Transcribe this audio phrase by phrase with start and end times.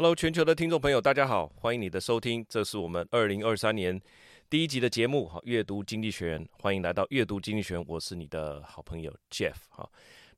[0.00, 4.00] Hello，全球的听众朋友，大家好，欢迎你的收听，这是我们二零二三年
[4.48, 9.86] 第一集的节目，哈，阅读经济学人，欢迎来到阅读经济学人，我是你的好朋友 Jeff，哈，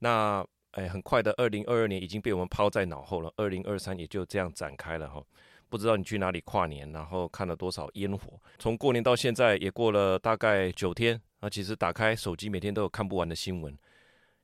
[0.01, 5.25] 那哎，很快的，二零二二年已经被我们抛在脑后了，二零二三也就这样展开了，哈，
[5.69, 13.79] 不知道你去哪里跨年，然后看了多少烟火，从过年到现在也过了大概九天，啊，其实打开手机每天都有看不完的新闻，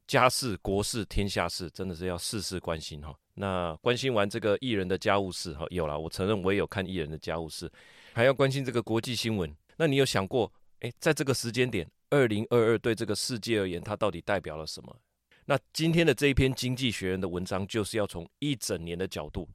[0.06, 3.12] 家事、国事、天下事，真的是要事事关心，哈。
[3.40, 7.70] 那关心完这个艺人的家务事哈，有了，我承认我也有看艺人的家务事，
[8.12, 9.54] 还要关心这个国际新闻。
[9.76, 14.96] 那你有想过，诶，在这个时间点，二零二二对这个世界而言，它到底代表了什么？
[15.44, 19.48] 那今天的这一篇《经济学人》的文章，就是要从一整年的角度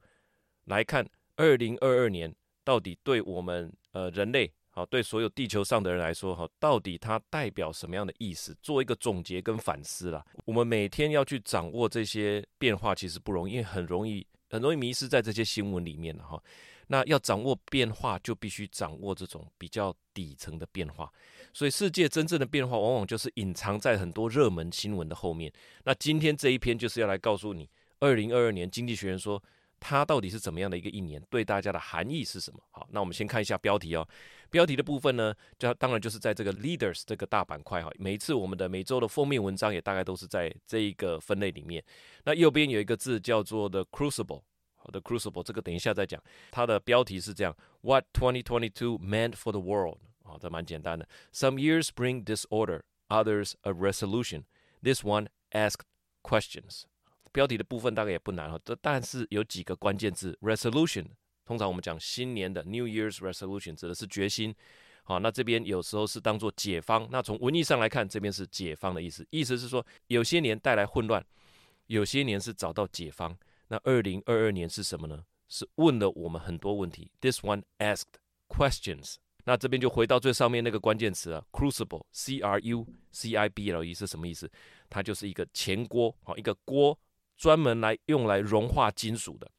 [0.64, 1.06] 来看，
[1.36, 4.50] 二零二二年到底对我们呃人类。
[4.76, 8.52] 好，对所有地球上的人来说，哈，到底它代表什么样的意思？
[8.60, 10.26] 做一个总结跟反思啦。
[10.46, 16.42] 我们每天要去掌握这些变化，其实不容易，因为很容易很容易迷失在这些新闻里面了哈。
[16.88, 21.08] 那要掌握变化，就必须掌握这种比较底层的变化。
[21.52, 25.52] 所以，世界真正的变化，往往就是隐藏在很多热门新闻的后面。
[25.84, 29.40] 那今天这一篇就是要来告诉你，二零二二年经济学人说，
[29.86, 32.58] 它到底是怎么样的一个一年，对大家的含义是什么？
[32.70, 34.08] 好，那我们先看一下标题哦。
[34.48, 37.90] 标题的部分呢，就当然就是在这个 Leaders 这个大板块哈。
[37.98, 41.84] 每一次我们的每周的封面文章也大概都是在这一个分类里面。
[42.24, 44.40] 那右边有一个字叫做 The Crucible，
[44.76, 46.18] 好的 Crucible 这个等一下再讲。
[46.50, 49.98] 它的标题是这样：What 2022 meant for the world？
[50.22, 51.06] 啊，这蛮简单的。
[51.34, 54.44] Some years bring disorder, others a resolution.
[54.82, 55.82] This one asked
[56.22, 56.84] questions。
[57.34, 61.04] 标题的部分大概也不难哈，这但是有几个关键字：resolution。
[61.44, 64.54] 通常我们讲新年的 New Year's Resolution 指的是决心，
[65.02, 67.08] 好，那这边有时候是当做解方。
[67.10, 71.22] 那从文义上来看，这边是解方的意思，意思是说有些年带来混乱，
[71.88, 73.36] 有些年是找到解方。
[73.66, 75.24] 那二零二二年是什么呢？
[75.48, 77.10] 是问了我们很多问题。
[77.20, 78.14] This one asked
[78.48, 79.16] questions。
[79.44, 84.50] 那这边就回到最上面那个关键词啊，Crucible，C R U C I B L E 是什么意思？
[84.88, 86.98] 它就是一个钱锅，好，一个锅
[87.36, 89.50] 专门来用来融化金属的。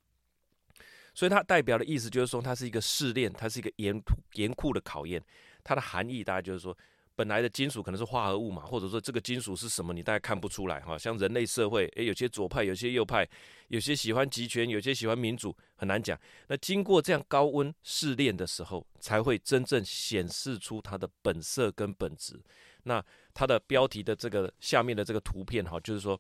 [1.14, 4.04] 所以它代表的意思就是说，它是一个试炼，它是一个严
[4.34, 5.24] 严酷的考验。
[5.64, 6.78] 它的含义大概就是说，
[7.16, 10.98] 本来的金属可能是化合物嘛，或者说这个金属是什么，你大概看不出来哈。
[10.98, 13.26] 像人类社会，诶，有些左派，有些右派，
[13.70, 16.20] 有些喜欢集权，有些喜欢民主，很难讲。
[16.48, 22.38] 那经过这样高温试炼的时候，才会真正显示出它的本色跟本质。
[22.84, 23.02] 那
[23.34, 26.20] 它的标题的这个下面的这个图片哈，就是说。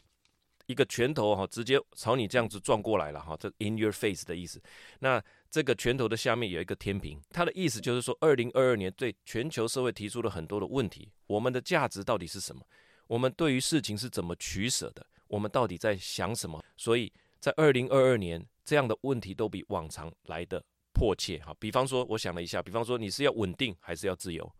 [0.67, 4.61] 一个拳头哈，直接朝你这样子撞过来了哈，这 in your face 的意思。
[4.99, 11.11] 那这个拳头的下面有一个天平，它的意思就是说，二零二二年对全球社会提出了很多的问题。
[11.27, 12.61] 我们的价值到底是什么？
[13.07, 15.05] 我们对于事情是怎么取舍的？
[15.27, 16.63] 我们到底在想什么？
[16.75, 21.55] 所以在二零二二年，这样的问题都比往常来得迫切哈。
[21.59, 24.51] 比方说，我想了一下，比方说你是要稳定还是要自由？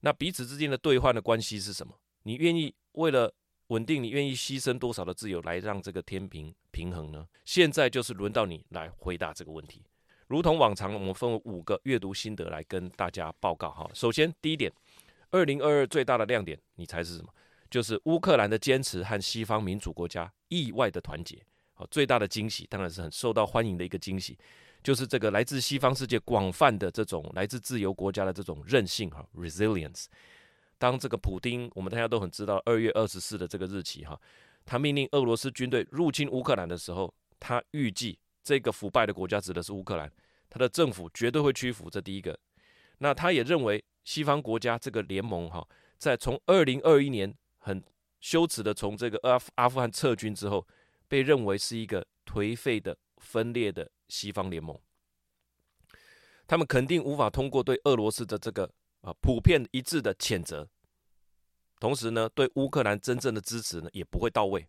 [0.00, 1.94] 那彼此之间的兑换的关系是什么？
[2.22, 3.32] 你愿意为了
[3.70, 7.24] 稳定，你愿意牺牲多少的自由来让这个天平平衡呢？
[7.44, 9.84] 现在就是轮到你来回答这个问题。
[10.26, 13.88] 如同往常，我们分为五个阅读心得来跟大家报告哈。
[13.94, 14.72] 首先，第一点，
[15.30, 17.32] 二零二二最大的亮点，你猜是什么？
[17.70, 21.40] 就是乌克兰的坚持和西方民主国家意外的团结。
[21.74, 24.36] 好，最大的惊喜当然是很受到欢迎的一个惊喜，
[24.82, 30.06] 就是这个来自西方世界广泛的这种来自自由国家的这种韧性哈，resilience。
[30.80, 34.18] 当这个普丁，我们大家都很知道，二月二十四的这个日期哈，
[34.64, 40.10] 他命令俄罗斯军队入侵乌克兰的时候，他预计这个腐败的国家指的是乌克兰，
[40.48, 41.90] 他的政府绝对会屈服。
[41.90, 42.38] 这第一个，
[42.96, 45.68] 那他也认为西方国家这个联盟哈，
[45.98, 47.84] 在从二零二一年很
[48.18, 50.66] 羞耻的从这个阿阿富汗撤军之后，
[51.08, 54.80] 被认为是一个颓废的分裂的西方联盟，
[56.46, 58.70] 他们肯定无法通过对俄罗斯的这个。
[59.02, 60.68] 啊，普遍一致的谴责，
[61.78, 64.66] 同时呢，对乌克兰真正的支持呢也不会到位。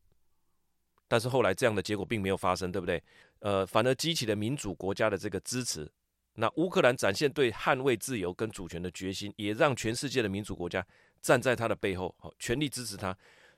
[1.08, 3.04] 但是后来这样的结果并没有发生，对不对？
[3.40, 5.92] 呃，反而激起了民主国家的这个支持。
[6.36, 10.86] 那乌克兰展现对捍卫自由跟主权的决心，也让全世界的民主国家
[11.22, 13.14] 站在他的背后，好，全力支持他。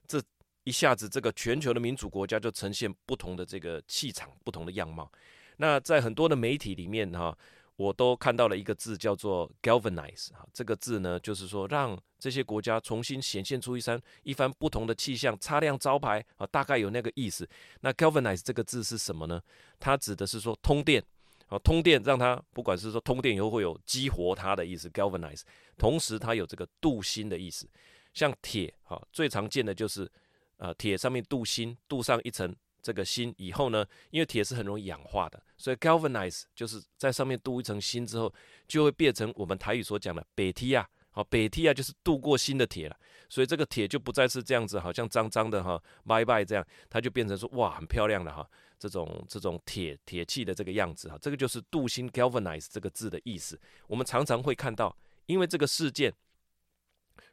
[0.07, 0.19] 这
[0.63, 5.11] 一下子，这个全球的民主国家就呈现不同的这个气场，不同的样貌。
[5.57, 7.37] 那在很多的媒体里面，哈。
[7.75, 17.49] 我都看到了一个字，叫做 galvanize 哈，这个字呢，就是说让这些国家重新显现出一番一番不同的气象，擦亮招牌啊，大概有那个意思。
[17.81, 19.41] 那 galvanize 这个字是什么呢？
[19.79, 21.03] 它指的是说通电，
[21.47, 25.41] 啊，通电让它不管是说通电以后会有激活它的意思，galvanize，
[25.77, 27.67] 同时它有这个镀锌的意思，
[28.13, 30.09] 像铁哈，最常见的就是
[30.57, 38.31] 呃铁上面镀锌，镀上一层这个锌以后呢，因为铁是很容易氧化的，所以 galvanize 就是在上面镀一层锌之后，
[38.67, 42.95] 就会变成我们台语所讲的北梯啊，好，北梯啊就是镀过锌的铁了，
[43.29, 48.47] 所以这个铁就不再是这样子，好像脏脏的哈，拜拜这样，它就变成说哇很漂亮的哈，
[48.77, 53.57] 这种这种铁铁器的这个样子哈，这个就是镀锌 galvanize 这个字的意思，
[53.87, 54.95] 我们常常会看到，
[55.25, 56.13] 因为这个事件。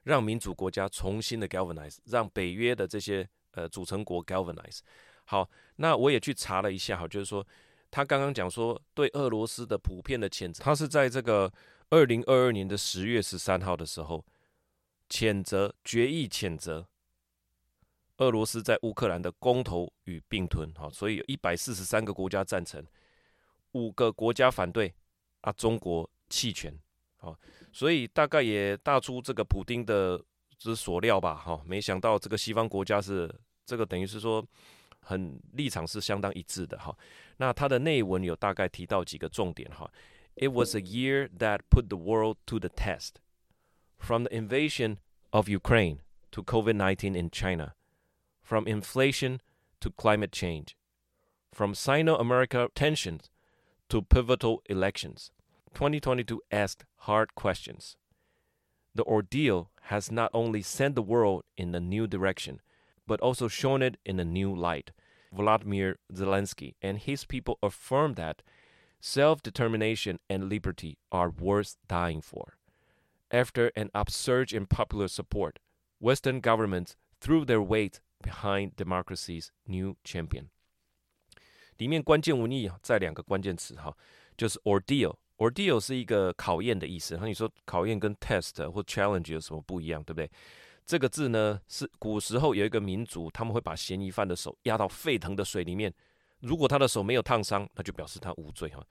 [0.04, 4.78] 让民主国家重新的 galvanize，让北约的这些呃组成国 galvanize。
[5.30, 7.46] 好，那我也去查了一下，哈，就是说
[7.88, 11.48] 他刚刚讲说对俄罗斯的普遍的谴责，他是在这个
[11.90, 14.24] 二零二二年的十月十三号的时候
[15.08, 16.84] 谴责决议谴责
[18.16, 22.84] 俄罗斯在乌克兰的公投与并吞，好，所以有一百四十三个国家赞成，
[23.70, 24.92] 五个国家反对，
[25.42, 26.76] 啊，中国弃权，
[27.18, 27.38] 好。
[27.72, 30.20] 所以大概也大出这个普丁的
[30.58, 33.32] 之所料吧，哈，没想到这个西方国家是
[33.64, 34.44] 这个等于是说
[35.09, 36.95] 很立场是相当一致的哈。
[37.37, 39.89] 那它的内文有大概提到几个重点哈。
[40.35, 43.15] It was a year that put the world to the test,
[43.97, 44.97] from the invasion
[45.29, 45.99] of Ukraine
[46.31, 47.75] to COVID-19 in China,
[48.43, 49.39] from inflation
[49.79, 50.75] to climate change,
[51.53, 53.29] from Sino-America tensions
[53.87, 55.31] to pivotal elections.
[55.73, 57.95] 2022 asked hard questions.
[58.93, 62.61] The ordeal has not only sent the world in a new direction,
[63.07, 64.91] but also shown it in a new light.
[65.31, 68.37] Vladimir Zelensky and his people affirm that
[69.01, 72.57] self determination and liberty are worth dying for.
[73.29, 75.59] After an upsurge in popular support,
[75.99, 80.49] Western governments threw their weight behind democracy's new champion.
[81.77, 83.95] 里面关键文意在两个关键词哈，
[84.37, 90.31] 就是 ordeal。Ordeal 是一个考验的意思，那你说考验跟 test 或 challenge 有什么不一样，对不对？
[90.86, 95.92] 这个字呢，是古时候有一个民族，他们会把嫌疑犯的手压到沸腾的水里面，
[96.40, 98.84] 如果他的手没有烫伤，那就表示他无罪哈。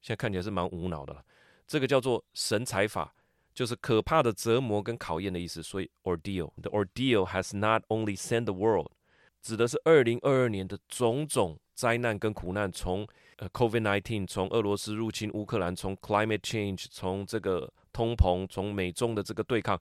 [0.00, 1.24] 现在看起来是蛮无脑的了，
[1.66, 3.14] 这个叫做神裁法，
[3.54, 5.62] 就是可怕的折磨跟考验的意思。
[5.62, 8.90] 所以 ordeal，the ordeal has not only sent the world，
[9.40, 13.06] 指的是二零二二年的种种灾难跟苦难，从
[13.38, 19.80] COVID-19 从俄罗斯入侵乌克兰，从 climate change 从这个通膨，从美中的这个对抗，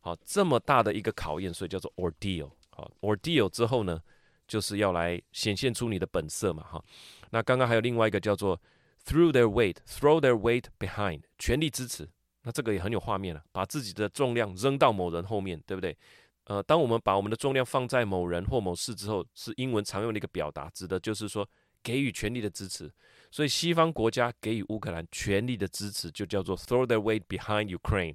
[0.00, 2.50] 好，这么大的一个考验，所以叫做 ordeal。
[2.70, 4.00] 好，ordeal 之后呢，
[4.48, 6.84] 就是要来显现出你的本色嘛，哈。
[7.30, 8.60] 那刚刚还有另外一个叫做
[9.04, 12.08] through their weight，throw their weight behind，全力支持。
[12.42, 15.96] 那这个也很有画面了，把自己的重量扔到某人后面，对不对？
[16.44, 21.48] 呃，当我们把我们的重量放在某人或某事之后，是英文常用的一个表达，指的就是说。
[21.82, 22.92] 给予全力的支持，
[23.30, 28.14] 所以西方国家给予乌克兰全力的支持，就叫做 throw their weight behind Ukraine，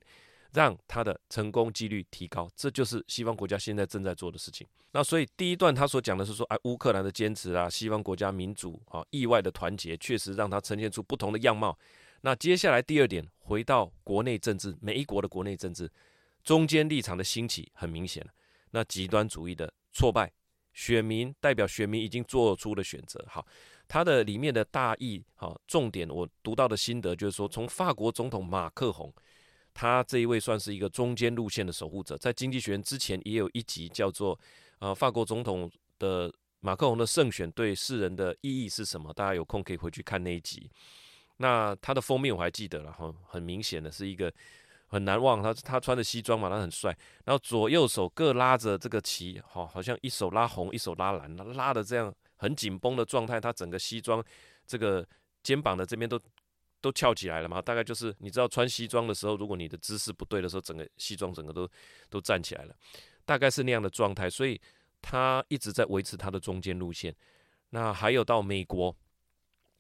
[0.56, 2.50] 让他的成功几率提高。
[2.56, 4.66] 这就是西方国家现在正在做的事情。
[4.92, 11.78] 那所以第一段他所讲的是说，哎，乌克兰的坚持啊，西方国家民主啊，意外的团结，确实让他呈现出不同的样貌。
[12.22, 15.92] 那接下来第二点，回到国内政治，每一国的国内政治，
[16.44, 18.31] 中间立场的兴起很明显了，
[18.72, 20.31] 那极端主义的挫败。
[20.74, 23.24] 选民代表选民已经做出了选择。
[23.30, 23.48] 好，
[23.88, 29.13] 他的里面的大意，好，重点我读到的心得就是说，从法国总统马克宏，
[29.75, 34.39] 他这一位算是一个中间路线的守护者，在经济学人之前也有一集叫做，
[34.80, 35.69] 呃，法国总统
[36.00, 39.13] 的马克龙的胜选对世人的意义是什么？
[39.13, 40.72] 大家有空可以回去看那一集。
[41.38, 44.34] 那他的封面我还记得了，哈，很明显的是一个。
[44.88, 54.24] 很难忘，他他穿的西装嘛，他很帅，然后左右手各拉着这个旗，好，好像一手拉红，一手拉蓝，拉的这样很紧绷的状态，他整个西装
[54.67, 55.05] 这个
[55.41, 56.22] 肩膀的这边都
[56.86, 61.68] 都翘起来了嘛，大概就是你知道穿西装的时候，如果你的姿势不对的时候，整个西装整个都
[62.12, 62.75] 都站起来了，
[63.25, 64.62] 大概是那样的状态，所以
[65.01, 67.15] 他一直在维持他的中间路线。
[67.72, 68.96] 那还有到美国，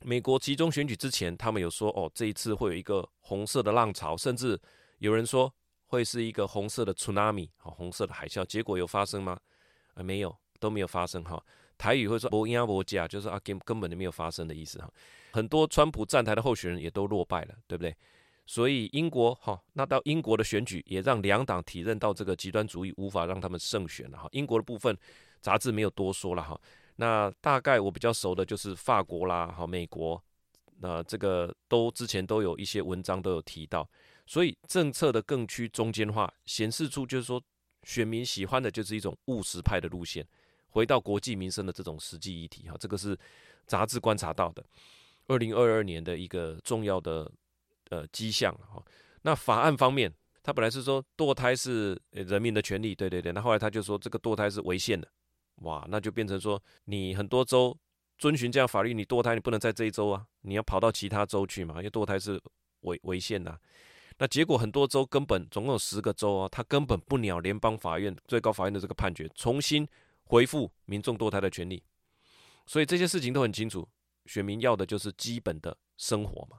[0.01, 4.59] 美国集中选举之前，他们有说哦，这一次会有一个红色的浪潮，甚至。
[4.99, 5.53] 有人说
[5.87, 9.37] 会是一个红色的 tsunami，好，红色的海啸，结果有发生吗？
[9.93, 11.43] 啊，没有，都没有发生哈。
[11.77, 14.91] 台语会说无影无假，就是啊，根根本就没有发生的意思哈。
[15.33, 17.95] 很多川普站台的候选人也都落败了，对不对？
[18.45, 24.29] 所以英国哈，那到英国的选举也让两党体认到这个极端主义无法让他们胜选了哈。
[24.31, 24.95] 英国的部分
[25.41, 26.59] 杂志没有多说了哈。
[26.97, 30.23] 那大概我比较熟的就是法国啦，哈，美国，
[30.79, 33.89] 那这个都之前都有一些文章都有提到。
[34.27, 37.41] 所以政策的更趋中间化，显示出就是说，
[37.83, 40.25] 选民喜欢的就是一种务实派的路线，
[40.75, 43.17] 回到国计民生的这种实际议题哈，这个是
[43.65, 44.61] 杂志观察到的，
[45.27, 47.31] 二零二二年的一个重要的
[47.91, 48.83] 呃迹象哈。
[49.21, 50.13] 那法案方面，
[50.43, 55.07] 他本来是说堕胎是人民的权利，对对对，那后来他就说这个堕胎是违宪的，
[55.61, 57.73] 哇，那就变成说你很多州
[58.17, 62.37] 遵循这样法律，你堕胎你不能在这一州啊，你要跑到其他州去嘛，因为堕胎是
[62.81, 63.57] 违违宪呐。
[64.17, 69.87] 那结果很多州根本总共有十个州啊，他根本不鸟联邦法院、最高法院的这个判决，重新
[70.25, 71.81] 恢复民众堕胎的权利。
[72.65, 73.87] 所以这些事情都很清楚，
[74.25, 76.57] 选民要的就是基本的生活嘛。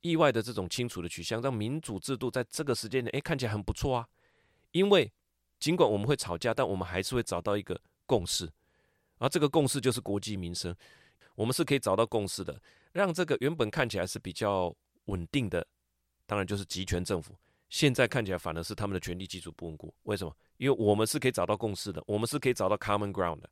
[0.00, 4.08] 意外的这种清楚的取向，让民主制度在这个时间点，诶，看起来很不错啊。
[4.72, 5.12] 因为
[5.58, 8.50] 尽管我们会吵架，但我们还是会找到一个共识，
[9.18, 10.74] 而这个共识就是国计民生。
[11.34, 12.62] 我们是可以找到共识的，
[12.92, 14.74] 让这个原本看起来是比较
[15.06, 15.66] 稳定的。
[16.26, 17.36] 当然就是集权政府，
[17.68, 19.92] 现在看起来反而是他们的权力基础不稳固。
[20.04, 20.34] 为什么？
[20.59, 23.49] 因为我们是可以找到共识的，我们是可以找到 common ground 的。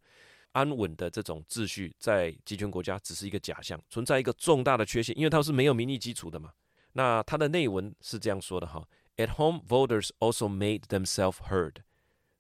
[0.54, 6.52] 安稳的这种秩序在集权国家只是一个假象，存在一个重大的缺陷，因为它是没有民意基础的嘛。
[6.94, 11.78] 那它的内文是这样说的哈：At home, voters also made themselves heard,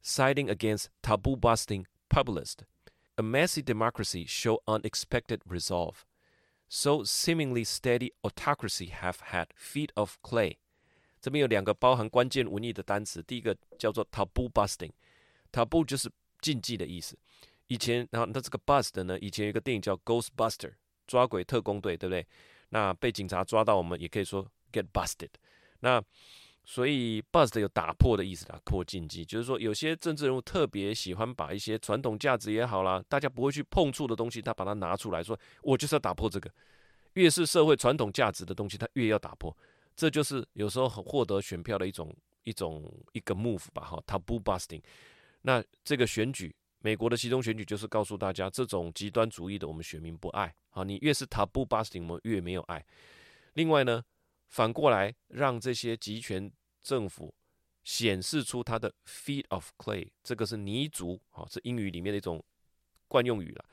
[0.03, 2.57] siding against taboo-busting populists.
[3.15, 6.03] A messy democracy show unexpected resolve.
[6.67, 10.57] So seemingly steady autocracy have had feet of clay。
[11.20, 16.10] 这边有两个包含关键文艺的单词，第一个叫做 taboo busting，taboo 就是
[16.40, 17.18] 禁忌的意思。
[17.66, 20.72] 以前，然后它这个 bust 呢，以前有个电影叫 Ghostbuster，
[21.06, 22.26] 抓鬼特工队，对不对？
[22.70, 25.30] 那被警察抓到，我们也可以说 get busted。
[25.80, 26.02] 那
[26.64, 36.50] 所以 bust 有打破的意思，啦破禁忌，就是说有些政治人物特别喜欢把一些传统价值也好啦，大家不会去碰触的东西，他把它拿出来说，我就是要打破这个。
[37.14, 39.54] 越是社会传统价值的东西，他越要打破。
[39.98, 44.80] 这就是有时候获得选票的一种一种一个 move 吧，哈，taboo busting。
[45.42, 50.54] 那这个选举，美国的其中选举就是告诉大家，这种极端主义的我们选民不爱。
[50.68, 52.86] 好，你越是 taboo busting，我们越没有爱。
[53.54, 54.04] 另外呢，
[54.46, 56.48] 反过来让这些集权
[56.80, 57.34] 政府
[57.82, 62.40] 显示出他的 feet of clay，这个是泥足，好，是英语里面的一种
[63.08, 63.64] 惯用语了，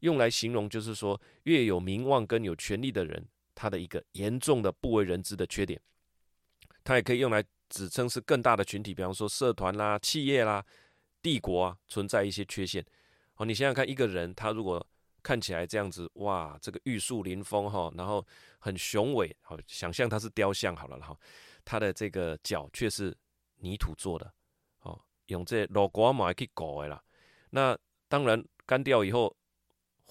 [0.00, 5.80] 用来形容就是说越有名望跟有权力的人，他的一个严重的不为人知的缺点。
[6.82, 10.64] 它也可以用来指称是更大的群体，比方说社团啦、企业啦、
[11.22, 12.84] 帝国啊，存在一些缺陷。
[13.36, 14.86] 哦，你想想看，一个人他如果
[15.22, 18.24] 看起来这样子，哇，这个玉树临风哈，然后
[18.58, 21.18] 很雄伟，好，想象他是雕像好了哈，
[21.64, 23.16] 他的这个脚却是
[23.56, 24.30] 泥土做的，
[24.80, 27.02] 哦，用这老瓜嘛去搞的啦。
[27.48, 27.76] 那
[28.08, 29.34] 当然干掉以后，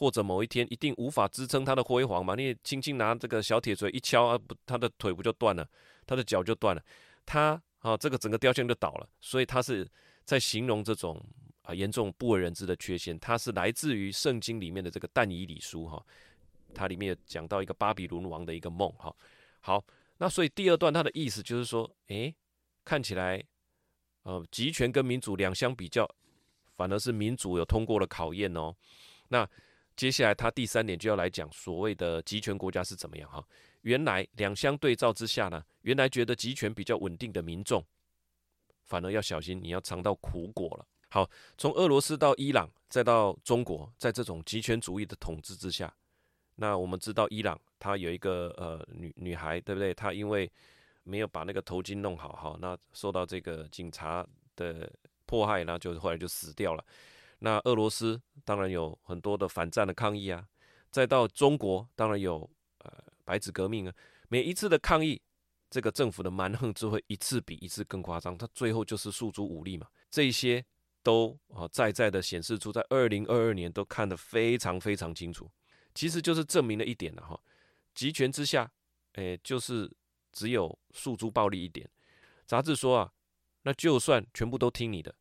[0.04, 5.66] 或者某一天一定无法支撑他的辉煌嘛，你轻轻拿这个小铁锤一敲啊，不，他的腿不就断了，
[6.06, 6.84] 他的脚就断了，
[7.26, 9.08] 他啊，这个整个雕像就倒了。
[9.22, 9.88] 所以他是
[10.26, 11.24] 在形容这种。
[11.64, 16.06] 啊，严重不为人知的缺陷，它是来自于圣经里面的这个但以理书哈，
[16.74, 19.16] 它里面讲到一个巴比伦王的一个梦哈。
[19.62, 19.82] 好，
[20.18, 22.36] 那所以第二段它的意思就是说，诶，
[22.84, 23.42] 看起来，
[24.24, 26.06] 呃，集权跟民主两相比较，
[26.76, 28.76] 反而是民主有通过了考验哦。
[29.30, 29.50] 那
[29.96, 33.46] 接下来他第三点就要来讲所谓的集权国家是怎么样哈。
[33.82, 37.84] 原来两相对照之下呢，原来觉得集权比较稳定的民众，
[38.86, 40.88] 反而要小心，你要尝到苦果了。
[41.10, 45.94] 好，从俄罗斯到伊朗，再到中国，在这种集权主义的统治之下，
[46.56, 49.94] 那我们知道伊朗，他有一个呃女女孩，对不对？
[49.94, 50.52] 她因为
[51.04, 54.92] 没有把那个头巾弄好，哈，那受到这个警察的
[55.26, 56.84] 迫害，那就后来就死掉了。
[57.44, 60.48] 那俄罗斯当然有很多的反战的抗议啊，
[60.90, 62.92] 再到中国，当然有呃
[63.26, 63.94] 白纸革命啊。
[64.30, 65.22] 每一次的抗议，
[65.70, 70.66] 这个政府的蛮横就会一次比一次更夸张，他最后就是诉诸武力嘛，这些。
[71.06, 75.52] 都啊在在的显示出，在二零二二年都看得非常非常清楚，
[75.94, 77.38] 其实就是证明了一点了哈，
[77.94, 78.72] 集权之下，
[79.16, 79.92] 诶，就是
[80.32, 81.90] 只有诉诸暴力一点。
[82.46, 83.12] 杂志说啊，
[83.64, 85.14] 那就算全部都听你的，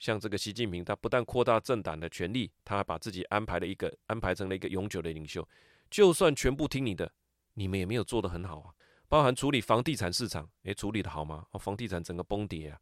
[0.00, 5.46] 像这个习近平，他不但扩大政党的权力，他还把自己安排了一个安排成了一个永久的领袖，
[5.88, 7.12] 就算全部听你的，
[7.54, 8.74] 你们也没有做得很好啊，
[9.08, 11.46] 包含处理房地产市场，诶，处理得好吗？
[11.52, 12.80] 哦，房地产整个崩跌啊。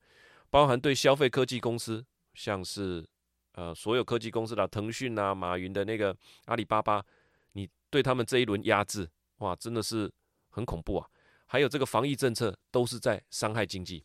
[0.49, 2.03] 包含对消费科技公司，
[2.35, 3.07] 像是
[3.53, 7.05] 呃所有科技公司的腾讯啊、马云的那个阿里巴巴，
[7.53, 10.11] 你对他们这一轮压制，哇，真的是
[10.51, 11.09] 很恐怖啊！
[11.47, 14.05] 还有这个防疫政策都是在伤害经济，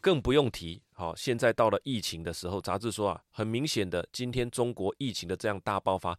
[0.00, 0.82] 更不用提。
[0.92, 6.18] 好，现在到了疫情的时候，杂志说啊，很明显的，今天中国疫情的这样大爆发，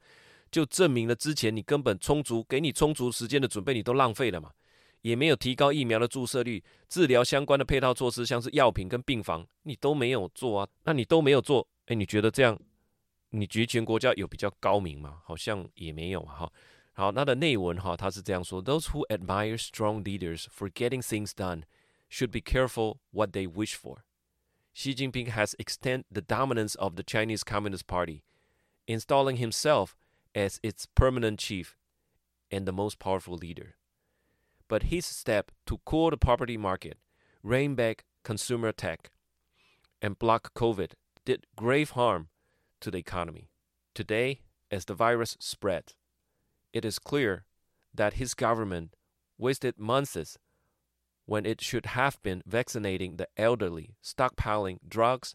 [0.50, 4.52] 就证明了之前你根本充足给你充足时间的准备，你都浪费了嘛。
[5.02, 10.68] 也没有提高疫苗的注射率，治疗相关的配套措施，像是药品跟病房，你都没有做啊？
[10.84, 12.56] 那你都没有做，哎，你觉得这样，
[13.32, 15.18] 你集权国家有比较高明吗？
[15.26, 16.48] 好像也没有哈。
[16.94, 21.64] 好，它的内文哈，他是这样说：Those who admire strong leaders for getting things done
[22.12, 27.42] should be careful what they wish for。Xi Jinping has extended the dominance of the Chinese
[27.42, 28.22] Communist Party,
[28.86, 29.96] installing himself
[30.36, 31.78] as its permanent chief
[32.52, 33.76] and the most powerful leader.
[34.68, 36.98] But his step to cool the property market,
[37.44, 39.10] rein back consumer tech,
[40.02, 40.92] and block COVID
[41.24, 42.28] did grave harm
[42.82, 43.52] to the economy.
[43.96, 45.94] Today, as the virus spread,
[46.74, 47.46] it is clear
[47.94, 48.96] that his government
[49.38, 50.38] wasted months
[51.26, 55.34] when it should have been vaccinating the elderly, stockpiling drugs,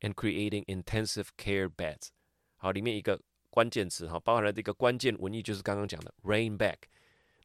[0.00, 2.08] and creating intensive care beds。
[2.56, 6.76] 好，里面一个关键词哈，包含了这个关键文意，就是刚刚讲的 “rein back”，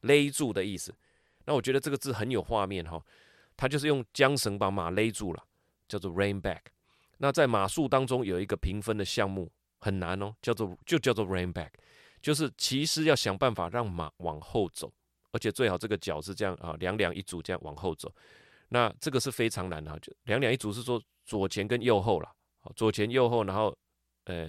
[0.00, 0.94] 勒住的意思。
[1.44, 3.02] 那我觉得这个字很有画面哈，
[3.56, 5.44] 它就是用缰绳把马勒住了，
[5.88, 6.60] 叫做 “rein back”。
[7.18, 11.70] 那在马术当中有一个评分的项目很难哦，叫做就叫做 “rein back”，
[12.20, 14.92] 就是骑师要想办法让马往后走。
[15.32, 18.14] 而且最好这个脚是这样啊，两两一组这样往后走，
[18.68, 19.98] 那这个是非常难的。
[20.00, 22.30] 就两两一组是说左前跟右后了，
[22.76, 23.76] 左前右后，然后
[24.24, 24.48] 呃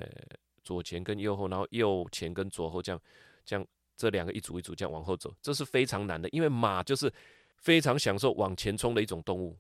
[0.63, 3.01] 左前跟右后，然后右前跟左后这样
[3.43, 7.11] 这样这两个一组一组这样往后走，这是非常难的，因为马就是
[7.57, 9.57] 非常享受往前冲的一种动物，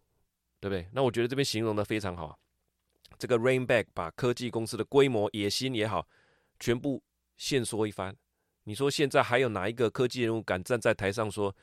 [0.59, 0.87] 对不对？
[0.91, 2.37] 那我觉得这边形容的非常好，
[3.17, 6.05] 这个 Rainback 把科技公司的规模、野心也好，
[6.59, 7.01] 全部
[7.37, 8.15] 限缩一番。
[8.65, 11.53] 你说现在还有哪一个科技人物敢站在台上说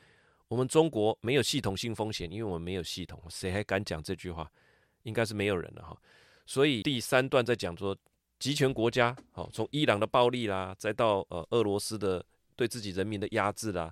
[0.47, 2.31] 我们中国没有系统性风险？
[2.31, 4.49] 因为我们没有系统，谁还敢讲这句话？
[5.03, 5.97] 应该是没有人了哈。
[6.45, 7.97] 所以第三段在讲说
[8.37, 12.23] 集权国家，好，从伊朗的暴力啦，再到呃俄罗斯的
[12.55, 13.91] 对自己人民的压制啦，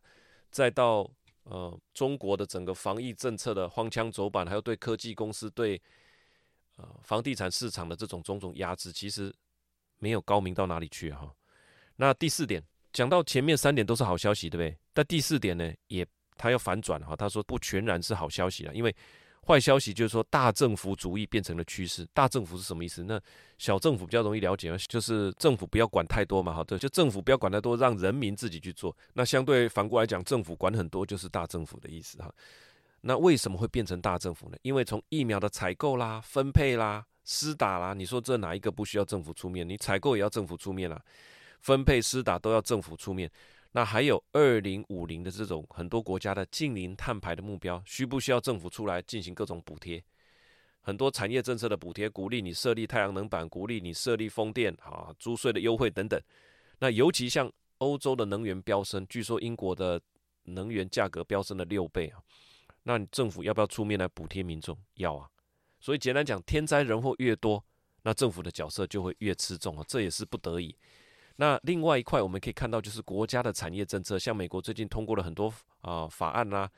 [0.51, 1.09] 再到
[1.43, 5.81] 呃中国的整个防疫政策的荒腔走板，还有对科技公司、对
[6.75, 9.33] 呃房地产市场的这种种种压制，其实
[9.97, 11.33] 没有高明到哪里去哈。
[11.95, 12.63] 那第四点。
[12.99, 14.77] 讲到前面三点都是好消息，对不对？
[14.93, 17.15] 但第四点呢，也他要反转哈。
[17.15, 18.93] 他说不全然是好消息了，因为
[19.47, 22.05] 坏消息就是说大政府主义变成了趋势。
[22.13, 23.01] 大政府是什么意思？
[23.01, 23.17] 那
[23.57, 28.93] 小政府比较容易了解，就是政府不要管太多嘛，好，对，就政府不要管太多，让人民自己去做。
[29.13, 32.29] 那相对反过来讲，政府管很多就是大政府的意思哈。
[32.99, 34.57] 那为什么会变成大政府呢？
[34.61, 39.65] 因为从疫苗的采购啦、分配啦、施打啦，你说这哪一个不需要政府出面？
[39.67, 41.01] 你采购也要政府出面啦。
[41.59, 43.29] 分配施打都要政府出面，
[43.71, 50.03] 那还有二零五零的这种很多国家的净零碳排的目标，需不需要政府出来进行各种补贴？
[50.81, 56.19] 很多产业政策的补贴，鼓励你设立太阳能板，鼓励你设立风电，啊，租税的优惠等等。
[56.79, 60.01] 那尤其像欧洲的能源飙升，据说英国的
[60.43, 62.19] 能源价格飙升了六倍啊，
[62.83, 64.75] 那你政府要不要出面来补贴民众？
[64.95, 65.29] 要啊。
[65.81, 67.63] 所以简单讲，天灾人祸越多，
[68.01, 70.75] 那政府的角色就会越吃重啊，这也是不得已。
[71.41, 75.49] 那另外一块我们可以看到，就是国家的产业政策，像美国最近通过了很多
[75.79, 76.69] 啊、法案啦，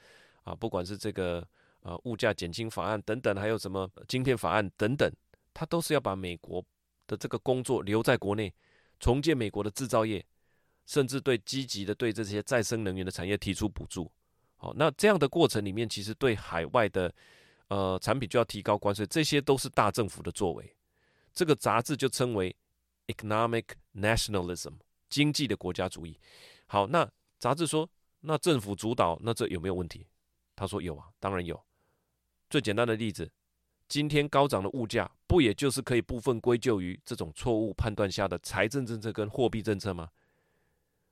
[0.43, 1.43] 啊，不管是这个
[1.81, 5.11] 呃物价减轻法案等等，还有什么晶片法案等等，
[5.51, 6.63] 它都是要把美国
[7.07, 8.53] 的这个工作留在国内，
[8.99, 10.23] 重建美国的制造业，
[10.85, 14.11] 甚至对积极的对这些再生能源的产业提出补助。
[14.57, 17.11] 好，那这样的过程里面，其实对海外的
[17.69, 20.71] 呃产品就要提高关税，这些都是大政府的作为。
[21.33, 22.55] 这个杂志就称为。
[23.11, 24.73] Economic nationalism，
[25.09, 26.19] 经济的国家主义。
[26.67, 27.89] 好，那杂志说，
[28.21, 30.07] 那政府主导，那这有没有问题？
[30.55, 31.61] 他说有啊，当然有。
[32.49, 33.31] 最简单的例子，
[33.87, 40.09] 今天高涨的物价，不也就是可以部分归咎于这种错误判断下的财政政策跟货币政策吗？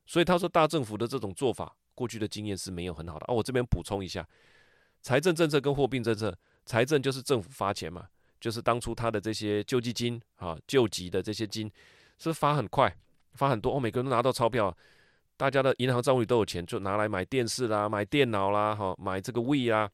[0.05, 3.25] 所以他说，大政府的这种做法，过去的经验是没有很好的。
[3.25, 4.27] 啊，我这边补充一下，
[5.01, 8.09] 财政政策跟货币政策，财政就是政府发钱嘛。
[8.39, 11.71] 就是当初他的这些救济金啊，救急的这些金
[12.17, 12.95] 是发很快，
[13.33, 14.75] 发很多，哦，每个人都拿到钞票，
[15.35, 19.89] 大家的银行账户里都有钱，就拿来买电视啦、买电脑啦、哈、买这个 V 啊，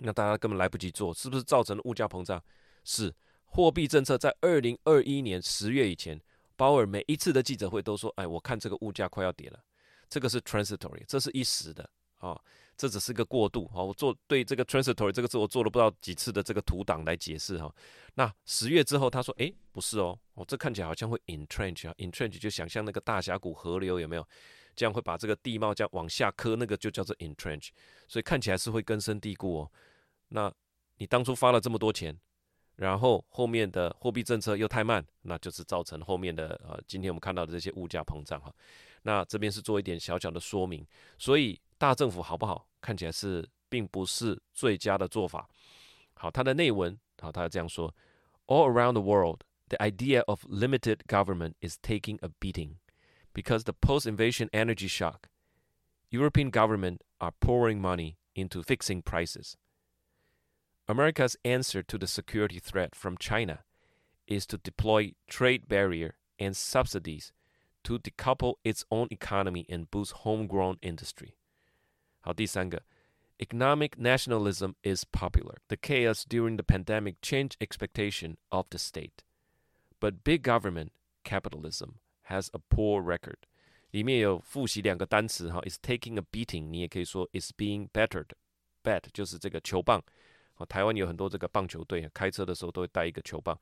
[0.00, 2.42] 那大家根本来不及做，是不是造成了物价膨胀？
[2.84, 3.14] 是，
[3.46, 6.20] 货币政策在二零二一年十月以前，
[6.56, 9.58] 鲍尔每一次的记者会都说，哎，我看这个物价快要跌了，
[10.08, 12.40] 这个是 transitory，这是一时的啊。
[12.82, 17.72] 这只是个过渡，好，我做对这个 transitory 这个字，我做了不知道几次的这个图档来解释哈。
[18.14, 24.28] 那十月之后，他说，诶，不是哦，哦，这看起来好像会 entrench 啊，entrench 就想象那个大峡谷河流有没有，
[24.74, 27.68] 这样会把这个地貌这样往下磕，那个就叫做 entrench，
[28.08, 29.70] 所以看起来是会根深蒂固哦。
[30.30, 30.52] 那
[30.96, 32.18] 你当初发了这么多钱，
[32.74, 38.52] 然后后面的货币政策又太慢，那就是造成后面的呃，今天我们看到的这些物价膨胀哈。
[39.04, 40.84] 那这边是做一点小小的说明，
[41.16, 41.60] 所以。
[41.82, 42.64] 大政府好不好？
[42.81, 45.49] 看起来是并不是最佳的做法。
[46.13, 47.93] 好，它的内文，好，他这样说：
[48.47, 52.77] All around the world, the idea of limited government is taking a beating
[53.33, 55.29] because the post-invasion energy shock.
[56.09, 59.55] European government are pouring money into fixing prices.
[60.85, 63.65] America's answer to the security threat from China
[64.25, 67.33] is to deploy trade barrier and subsidies
[67.83, 71.35] to decouple its own economy and boost homegrown industry.
[72.21, 72.83] 好，第三个，
[73.37, 75.57] economic nationalism is popular.
[75.67, 79.23] The chaos during the pandemic changed expectation of the state,
[79.99, 80.89] but big government
[81.23, 81.95] capitalism
[82.29, 83.37] has a poor record.
[83.91, 90.03] 里面有复习两个单词哈，is taking a beating，你也可以说 is being battered。bat 就是这个球棒，
[90.55, 93.57] 哦，台湾有很多这个棒球队，开车的时候都会带一个球棒。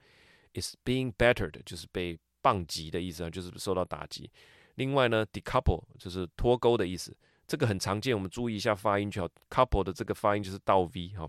[0.54, 4.30] is being battered 就是被棒击的意思啊，就是受到打击。
[4.76, 7.16] 另外呢，decouple 就是脱钩的意思，
[7.51, 9.29] 这个很常见，我们注意一下发音就好。
[9.51, 11.29] couple 的这个发音就是倒 v 哈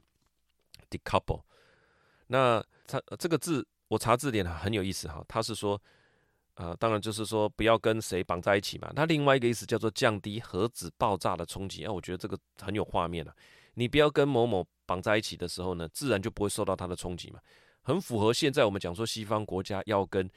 [0.87, 1.41] ，decouple。
[2.27, 5.81] 那它这个字我查字典很有意思哈，它是说。
[6.55, 8.91] 呃，当然就是说不要跟谁绑在一起嘛。
[8.93, 11.85] 那另外一个意思叫做降低核子爆炸的冲击。
[11.85, 13.33] 哎，我觉得这个很有画面啊。
[13.75, 17.39] 你不要跟某某绑在一起的时候呢，自然就不会受到它的冲击嘛。
[17.81, 20.29] 很符合现在我们讲说西方国家要跟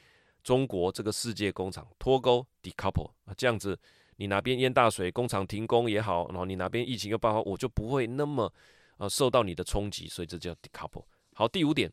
[0.43, 3.79] 中国这个世界工厂脱钩 （decouple） 啊，这样子
[4.17, 8.53] 你哪边淹大水，工厂停工也好，然后你哪边疫情又爆发，我就不会那么
[8.99, 11.05] 呃受到你的冲击，所以这叫 decouple。
[11.35, 11.93] 好，第五点。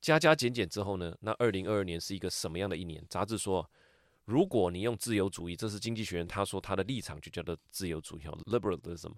[0.00, 3.02] 加加减减之后呢，那二零二二年是一个什么样的一年？
[3.08, 3.66] 杂志说，
[4.26, 9.14] 如果你用自由主义，这是经济学人他说他的立场就叫做自由主义 （liberalism）。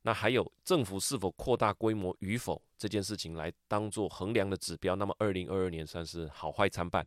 [0.00, 7.06] 那还有政府是否扩大规模与否这件事情来当做衡量的指标，那么二零二二年算是好坏参半。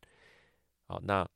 [0.86, 1.28] 好，那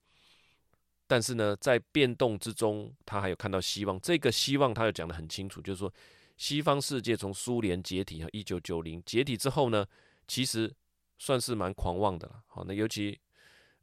[1.08, 4.00] 但是呢，在变动之中，他还有看到希望。
[4.02, 5.92] 这个希望他又讲得很清楚，就是说
[6.36, 9.86] 西方世界从苏联解体和一九九零解体之后呢，
[10.28, 10.72] 其实。
[11.20, 13.20] 算是蛮狂妄的了，好，那尤其，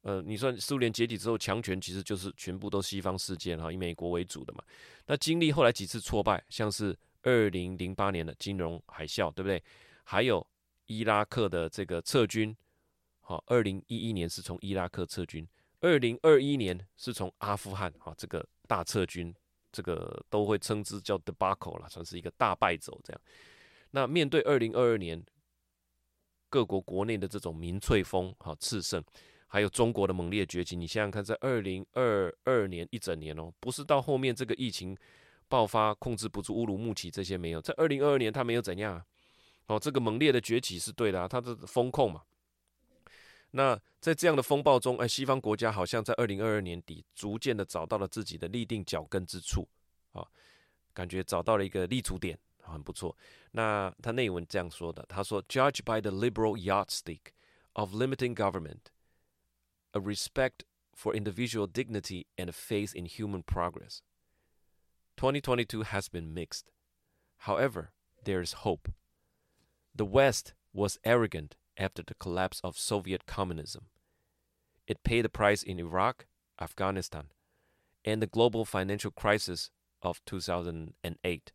[0.03, 4.63] 呃，你算苏联解体之后，强权其实就是全部都西方世界哈，以美国为主的嘛。
[5.07, 9.61] 那经历后来几次挫败，像是二零零八年的金融海啸，对不对？
[10.05, 10.47] 还有
[10.87, 12.57] 伊拉克的这个撤军，
[13.19, 15.45] 好，二零一一年是从伊拉克撤军，
[15.85, 19.35] 二零二一年是从阿富汗，啊，这个大撤军，
[19.70, 23.20] 这个都会称之叫 debacle 了，算是一个大败走这样。
[23.90, 25.25] 那面对二零二二年。
[26.51, 29.03] 各国国内的这种民粹风哈炽盛，
[29.49, 34.97] 还有中国的猛烈崛起，你想想看，在二零二二年一整年哦，不是到后面这个疫情
[35.49, 39.03] 爆发控制不住乌鲁木齐这些没有，在二零二二年他没有怎样
[39.66, 42.23] 哦，这个猛烈的崛起是对的啊，它的风控嘛。
[43.54, 49.67] 那在这样的风暴中，哎，西方国家好像在二零二二年底逐渐的找到了自己的立定脚跟之处
[50.12, 50.28] 啊，
[50.93, 52.39] 感觉找到了一个立足点。
[52.72, 53.17] 很不错。
[53.54, 57.34] 那他内文这样说的，他说：“Judged by the liberal yardstick
[57.74, 58.91] of limiting government,
[59.93, 64.02] a respect for individual dignity and a faith in human progress,
[65.17, 66.65] 2022 has been mixed.
[67.48, 67.89] However,
[68.24, 68.91] there is hope.
[69.95, 73.86] The West was arrogant after the collapse of Soviet communism.
[74.88, 76.26] It paid the price in Iraq,
[76.60, 77.32] Afghanistan,
[78.04, 81.52] and the global financial crisis of 2008.”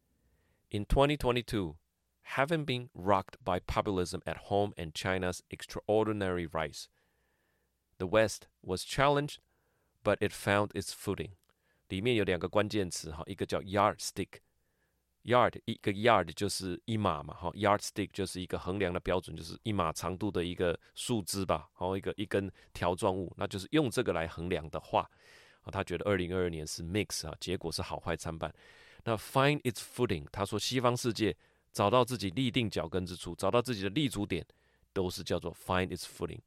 [0.70, 1.76] In 2022,
[2.22, 6.88] having been rocked by populism at home and China's extraordinary rise,
[7.98, 9.40] the West was challenged,
[10.02, 11.32] but it found its footing.
[11.88, 13.60] 里面有两个关键词哈，一个叫
[15.25, 25.09] yard 一个 yard 就是一码嘛，哈，yardstick 就是一个衡量的标准，就是一码长度的一个树枝吧，然后一个一根条状物，那就是用这个来衡量的话，
[25.61, 28.53] 啊，他觉得二零二二年是 mix 啊，结果是好坏参半。
[29.03, 31.35] 那 find its footing，他说西方世界
[31.71, 34.45] 找到自己立定脚跟之处，找到自己的立足点，
[34.93, 36.39] 都是叫做 find its footing，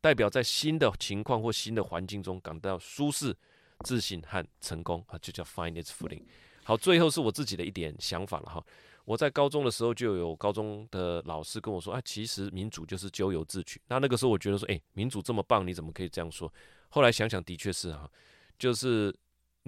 [0.00, 3.36] 代表在新的情况或新的环境中感到舒适、
[3.84, 6.22] 自信和成功啊，就叫 find its footing。
[6.66, 8.64] 好，最后是我自己的一点想法了哈。
[9.04, 13.80] 我在高中的时候就有高中的老师跟我说，啊，其实民主就是咎由自取。
[13.86, 16.52] 那那个时候我觉得说，诶，民主这么棒，你怎么可以这样说？
[16.88, 18.10] 后来想想，的确是哈，
[18.58, 19.14] 就是。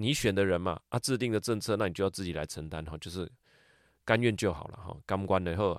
[0.00, 3.28] 你选的人嘛，啊，制定的政策，那你就要自己来承担哈，就是
[4.04, 5.76] 甘愿就好了哈，甘关的后。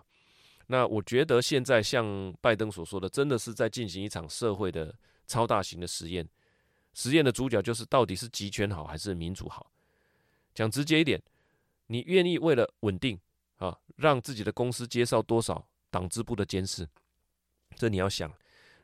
[0.67, 2.05] 那我觉得现在像
[2.41, 4.93] 拜登所说的，真的是在进行一场社会的
[5.25, 6.27] 超大型的实验，
[6.93, 9.71] 实验的主角就是到底是集权好还是民主好？
[10.59, 11.23] 讲直接一点，
[11.87, 13.17] 你愿意为了稳定
[13.59, 16.85] 啊，让自己的公司接受多少党支部的监视？
[17.77, 18.29] 这你要想。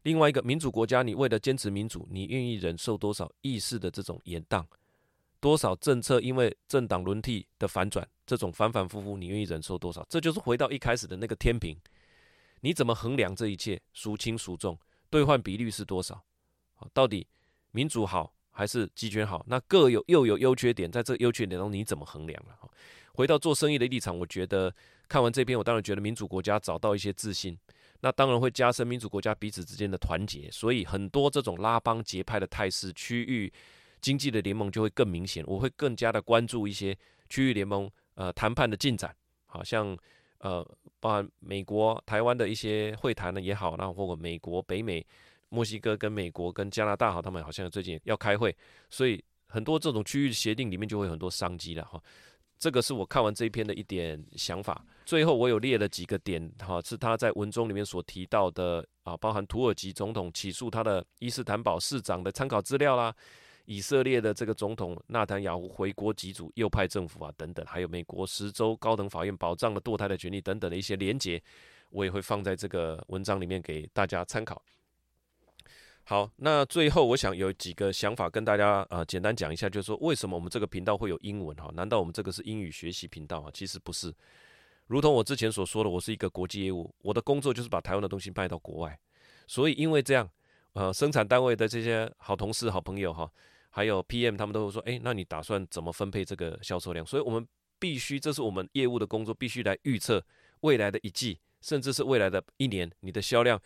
[0.03, 4.65] 另外一个民主国家，你为了坚持民主，你愿意忍受多少意识的这种延宕？
[5.41, 10.05] 多少政策因为政党轮替的反转，这种反反复复，你愿意忍受多少？
[10.09, 11.77] 这就是回到一开始的那个天平，
[12.61, 13.81] 你怎么衡量这一切？
[13.93, 14.79] 孰轻孰重？
[15.09, 16.23] 兑换比率是多少？
[16.93, 17.27] 到底
[17.71, 19.45] 民主好还是集权好？
[19.49, 22.55] 那各有又有优缺点，在这优缺点中你怎么衡量了？
[23.13, 24.73] 回到做生意的立场，我觉得
[25.09, 27.57] 看完这篇，我当然觉得民主国家找到一些自信，
[27.99, 33.51] 那当然会加深民主国家彼此之间的团结，所以很多这种拉帮结派的态势，区域
[34.01, 35.43] 经济的联盟就会更明显。
[35.47, 36.97] 我会更加的关注一些
[37.29, 39.15] 区域联盟呃谈判的进展，
[39.45, 39.97] 好像
[40.39, 40.65] 呃
[40.99, 45.05] 包含美国、台湾的一些会谈呢也好，那或者美国、北美、
[45.55, 48.53] 墨西哥跟美国跟加拿大好，他们好像最近要开会，
[48.89, 52.01] 所以很多这种区域协定里面就会有很多商机了哈。
[52.57, 54.85] 这个是我看完这一篇的一点想法。
[55.05, 63.13] 最后，我有列了几个点，哈，是他在文中里面所提到的啊，包含土耳其总统起诉他的伊斯坦堡市长的参考资料啦，
[63.65, 71.41] 以色列的这个总统纳坦雅胡回国祭祖右派政府啊等等，还有美国十州高等法院保障了堕胎的权利等等的一些连结，
[71.91, 74.61] 我也会放在这个文章里面给大家参考。
[76.07, 81.67] 好，那最后我想有几个想法跟大家啊、呃、简单讲一下，就是说为什么我们这个频道会有英文哈？
[81.73, 83.49] 难道我们这个是英语学习频道啊？
[83.51, 84.13] 其实不是，
[84.85, 88.99] 如同我之前所说的，我是一个国际业务，我的工作就是把台湾的东西卖到国外，
[89.47, 90.29] 所以因为这样，
[90.73, 93.27] 呃，生产单位的这些好同事、好朋友哈，
[93.71, 97.03] 还有 PM 他们都会说，诶，那你打算怎么分配这个销售量？
[97.03, 97.47] 所以我们
[97.79, 100.23] 必须，这是我们业务的工作，必须来预测
[100.59, 103.59] 未来的一季，甚至是未来的一年，你的销量。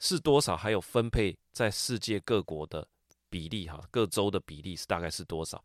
[0.00, 0.56] 是多少？
[0.56, 2.86] 还有分配在世界各国的
[3.30, 5.62] 比例，哈，各州的比例是大概是多少？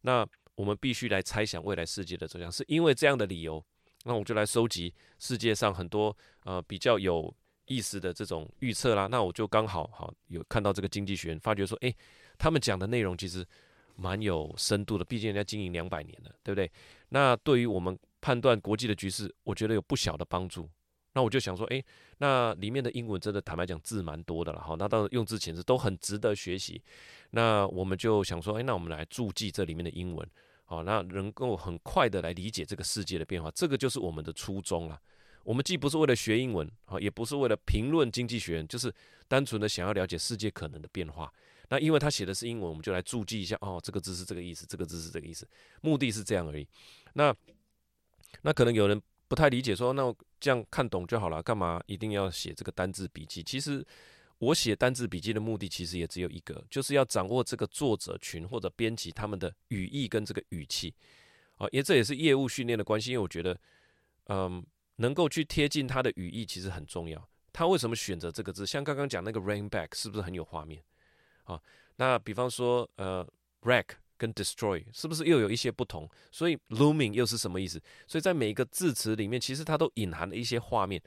[0.00, 2.50] 那我们必须来猜想未来世界的走向。
[2.50, 3.64] 是因为这样的理由，
[4.04, 7.34] 那我就来收集世界上很多呃比较有
[7.66, 9.06] 意思的这种预测啦。
[9.06, 11.94] 那我就刚好好有看到这个经济学人，发觉说，诶，
[12.38, 13.46] 他们讲的内容其实
[13.94, 15.04] 蛮有深度的。
[15.04, 16.70] 毕竟人家经营两百年了，对不对？
[17.08, 20.68] 那对于我们判断国际的局势，我觉得有不小的帮助。
[21.16, 21.82] 那我就想说，诶，
[22.18, 26.78] 那里面的英文真的坦白讲字蛮多的了，哈，那当然用字遣词都很值得学习。
[27.30, 30.28] 那我们就想说，诶，那我们来注记这里面的英文，
[30.66, 35.00] 好，那能够很快的来理解这个世界的变化，这个就是我们的初衷了。
[35.42, 38.92] 我们既不是为了学英文，啊，也不是为了评论经济学，就是
[39.26, 41.32] 单纯的想要了解世界可能的变化。
[41.70, 45.48] 那因为他写的是英文，我们就来注记一下，哦，这个字是这个意思，这个字是这个意思，
[45.80, 46.68] 目的是这样而已。
[47.14, 47.34] 那
[48.42, 49.00] 那可能有人。
[49.28, 50.14] 不太理解，说那
[50.46, 53.42] 这样看懂就好了，干嘛一定要写这个单字笔记？
[53.42, 53.84] 其实
[54.38, 60.94] 我写单字笔记的目的，其实也只有一个，就是要掌握这个作者群或者编辑他们的语义跟这个语气
[61.56, 63.10] 啊，因为这也是业务训练的关系。
[63.10, 63.58] 因为我觉得，
[64.28, 64.64] 嗯，
[64.98, 67.28] 能够去贴近他的语义其实很重要。
[67.52, 68.64] 他为什么选择这个字？
[68.64, 70.80] 像刚刚讲那个 rain back，是不是很有画面
[71.42, 71.60] 啊？
[71.96, 73.26] 那比方说，呃
[73.62, 73.86] ，wreck。
[74.16, 76.08] 跟 destroy 是不是又有一些不同？
[76.30, 77.80] 所以 looming 又是什么意思？
[78.06, 81.02] 所以在每一个字词里面，其实它都隐含了一些画面。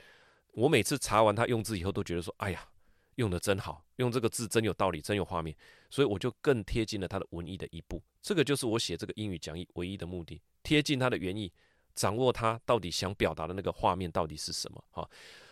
[0.52, 2.68] 我每次查完它用字以后，都觉得说：“哎呀，
[3.16, 5.56] 用得真好，用这个字真有道理，真有画面。”
[5.90, 8.02] 所以我就更贴近了它的文意的一步。
[8.22, 11.52] 这个就是我写这个英语讲义唯一的目的：贴近它的原意，
[11.96, 14.84] 掌握它到底想表达的那个画面到底是什么。
[14.92, 15.10] 哈。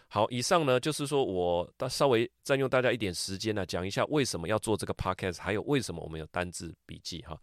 [0.10, 7.40] 好，以上呢就是说我稍微占用大家一点时间呢，讲一下为什么要做这个 podcast，还有为什么我们有单字笔记哈。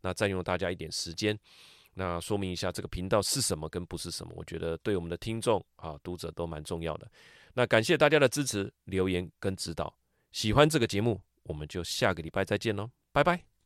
[0.00, 1.38] 那占用大家一点时间，
[1.94, 7.10] 那说明一下这个频道是什么跟不是什么，我觉得对我们的听众啊读者都蛮重要的。
[7.54, 9.92] 那感谢大家的支持、留言跟指导。
[10.30, 13.57] 喜欢这个节目，我们就下个礼拜再见喽，拜拜。